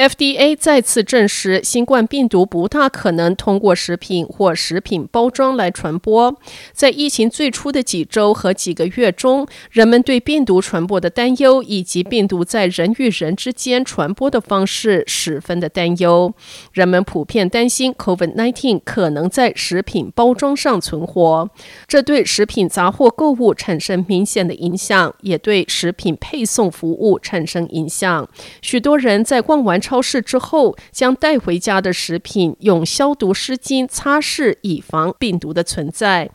[0.00, 6.34] FDA 再次证实，新冠病毒不大可能通过食品或食品包装来传播。
[6.72, 16.32] 在疫情最初的几周和几个月中，人们对病毒传播的担忧以及病毒在人与人之间传播的方式十分的担忧。
[16.72, 21.50] 人们普遍担心 COVID-19 可能在食品包装上存活，
[21.86, 28.26] 这对食品杂货购物产生明显的影响，也对食品配送服务产生影响。
[28.62, 36.30] 许多人在逛完超市之后，将带回家的食品用消毒湿巾擦拭，以防病毒的存在。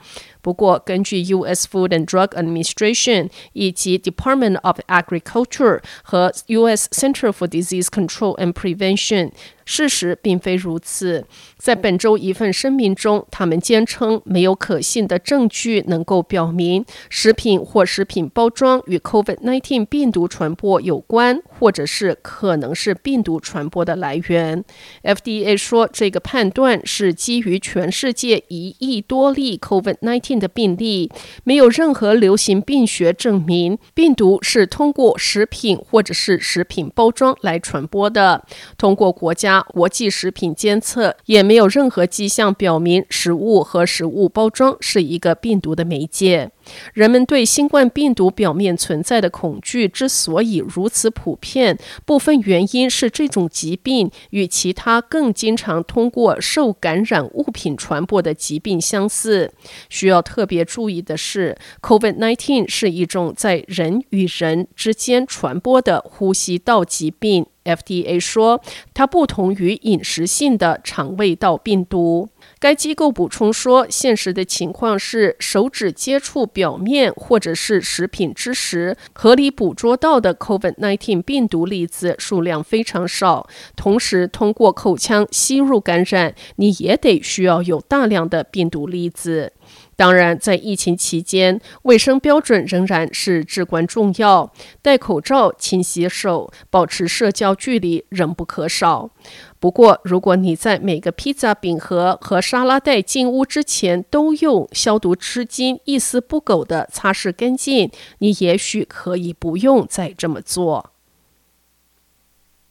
[0.46, 1.68] 不过，根据 U.S.
[1.68, 6.88] Food and Drug Administration 以及 Department of Agriculture 和 U.S.
[6.92, 9.32] Center for Disease Control and Prevention。
[9.68, 11.26] 事实并非如此。
[11.58, 24.64] 在本周一份声明中，他们坚称没有可信的证据能够表明食品或食品包装与 COVID-19 病毒传播有关，或者是可能是病毒传播的来源。
[25.02, 31.12] FDA 说，这个判断是基于全世界一亿多例 COVID-19 的病例，
[31.44, 38.44] 没有任何流行病学证明病毒是通过食品或者是食品包装来传播的。
[38.78, 39.66] 通过国家。
[39.76, 46.52] 国际食品监测也没有任何迹象表明食物和食物包装是一个病毒的媒介。
[46.94, 59.52] 人们对新冠病毒表面存在的恐惧之所以如此普遍，部分原因是这种疾病与其他更经常通过受感染物品传播的疾病相似。
[59.90, 67.46] 需要特别注意的是，COVID-19 是一种在人与人之间传播的呼吸道疾病。
[67.66, 68.62] FDA 说，
[68.94, 72.30] 它不同于饮食性的肠胃道病毒。
[72.66, 83.48] 该机构补充说，现实的情况是，手指接触表面或者是食品之时，合理捕捉到的 COVID-19 病毒粒子数量非常少。
[83.76, 89.54] 同时，通过口腔吸入感染，你也得需要有大量的病毒粒子。
[89.98, 94.52] 当然，在疫情期间，卫生标准仍然是至关重要。
[94.82, 99.10] 戴口罩、勤洗手、保持社交距离仍不可少。
[99.58, 110.92] 不过，如果你在每个披萨饼盒和沙拉袋进屋之前都用消毒湿巾一丝不苟地擦拭干净，你也许可以不用再这么做。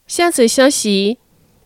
[0.07, 1.19] 下则消息。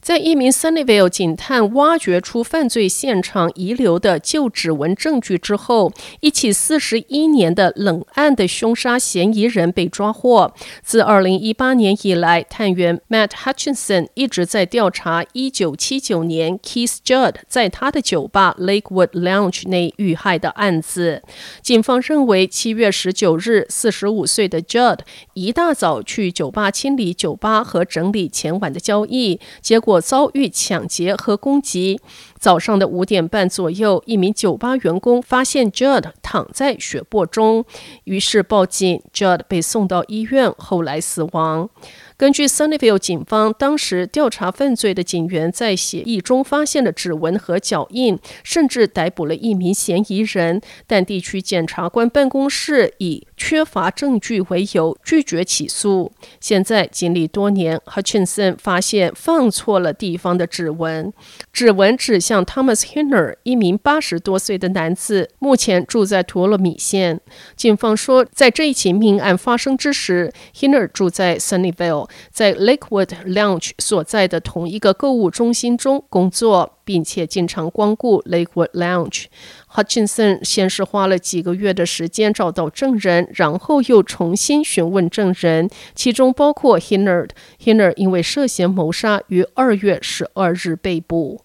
[0.08, 10.54] 在一名 Sunnyvale 警探挖掘出犯罪现场遗留的旧指纹证据之后，一起四十一年的冷案的凶杀嫌疑人被抓获。
[10.82, 21.22] 自二零一八年以来，探员 Matt Hutchinson 一直在调查一九七九年 Keith Judd 在他的酒吧 Lakewood Lounge 内遇害的案子。
[21.60, 25.00] 警方认为，七月十九日，四十五岁的 Judd
[25.34, 29.97] 一大早去酒吧清理酒吧和整理前晚的交易，结果。
[30.00, 32.00] 遭遇抢劫和攻击。
[32.38, 37.64] 早上的五点半左右，一名酒吧员工发现 Judd 躺在血泊中，
[38.04, 39.03] 于是报警。
[39.12, 41.69] Judd 被送到医院，后来死亡。
[42.18, 56.10] 根据 Sunnyvale 警方当时调查犯罪的警员在血液中发现了指纹和脚印，甚至逮捕了一名嫌疑人，但地区检察官办公室以缺乏证据为由拒绝起诉。
[56.40, 61.12] 现在经历多年，Hutchinson 发现放错了地方的指纹，
[61.52, 67.21] 指纹指向 Thomas Hinner，一名八十多岁的男子，目前住在托勒米县。
[67.54, 72.08] 警方说，在这一起命案发生之时，Hinner 住在 Sunnyvale。
[72.31, 79.27] 在 Lakewood Lounge 所在的同一个购物中心中工作，并且经常光顾 Lakewood Lounge。
[79.75, 87.28] Hutchinson 先是花了几个月的时间找到证人，然后又重新询问证人，其中包括 Hinner。
[87.63, 91.43] Hinner 因为涉嫌谋杀，于二月十二日被捕。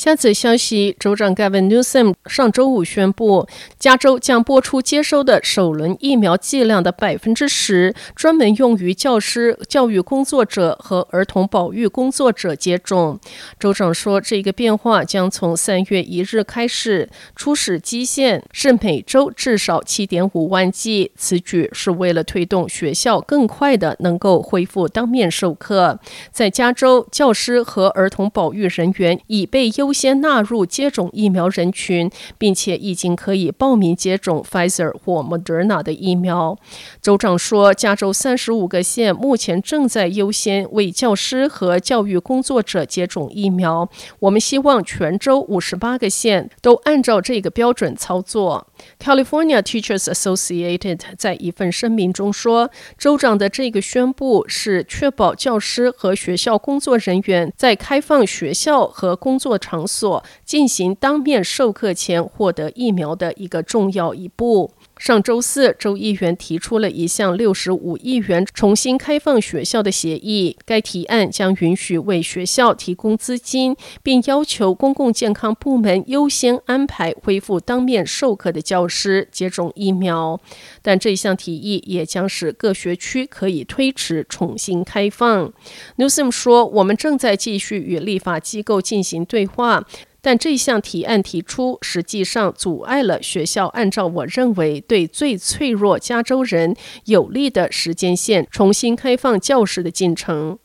[0.00, 3.46] 下则消息，州长 Gavin Newsom 上周五宣布，
[3.78, 13.20] 加州将拨出接收的首轮疫苗剂量的百分之十，专门用于教师、教育工作者和儿童保育工作者接种。
[13.58, 21.12] 州长说，这个变化将从三月一日开始，初始基线是每周至少七点五万剂。
[21.14, 26.00] 此举是为了推动学校更快地能够恢复当面授课。
[26.32, 32.08] 在加州，教师和儿童保育人员已被优优先纳入接种疫苗人群，
[32.38, 36.56] 并且已经可以报名接种 Pfizer 或 Moderna 的疫苗。
[37.02, 43.90] 州长说，加州三十五个县目前正在优先为教师和教育工作者接种疫苗。
[44.20, 48.68] 我们希望全州五十八个县都按照这个标准操作。
[49.00, 64.70] California Teachers Associated 在一份声明中说，州长的这个宣布是确保教师和学校工作人员在开放学校和工作场场所进行当面授课前获得疫苗的一个重要一步。
[65.00, 70.58] 上周四，州议员提出了一项六十五亿元重新开放学校的协议。
[70.66, 80.38] 该提案将允许为学校提供资金，并要求公共健康部门优先安排恢复当面授课的教师接种疫苗。
[80.82, 85.50] 但这项提议也将使各学区可以推迟重新开放。
[85.96, 89.86] Newsom 说：“我们正在继续与立法机构进行对话。”
[90.22, 96.76] 但这项提案提出，实际上阻碍了学校按照我认为对最脆弱加州人
[97.06, 100.58] 有利的时间线重新开放教室的进程。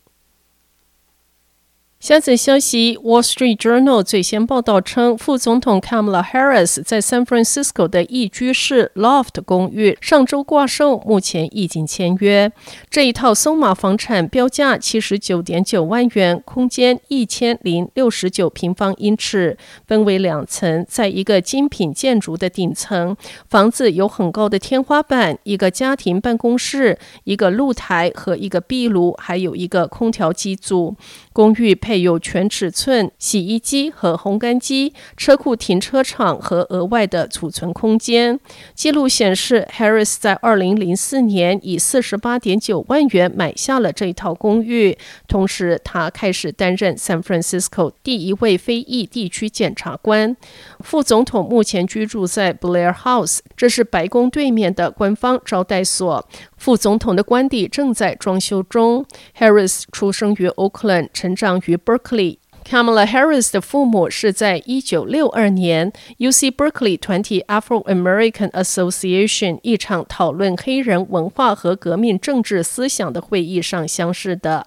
[2.06, 12.52] 下则消息，《Wall Street Journal》最先报道称，副总统 Kamala Harris 在 San Francisco 的一居室 Loft 公寓上周挂售，目前已经签约。
[12.88, 23.16] 这一套松马房产标价七十九点九万元，空间一千零六十九平方英尺，分为两层，在一个精品建筑的顶层。
[23.50, 30.94] 房子有很高的天花板，一个家庭办公室，一个露台和一个壁炉，还有一个空调机组。
[31.36, 38.40] 公寓配有全尺寸洗衣机和烘干机、车库停车场和额外的储存空间。
[38.74, 44.96] 记录显示，Harris 在二零零四年以四十八点九万元买下了这套公寓，
[45.28, 50.34] 同时他开始担任 San Francisco 第一位非裔地区检察官。
[50.80, 56.26] 副总统目前居住在 Blair House，这是白宫对面的官方招待所。
[56.56, 59.06] 副总统的官邸正在装修中。
[59.38, 62.38] Harris 出生于 Oakland，成长于 Berkeley。
[62.68, 74.66] Kamala Harris 的父母是在一九六二年 UC Berkeley 团体 Afro American Association 一场讨论黑人文化和革命政治思想的会议上相识的。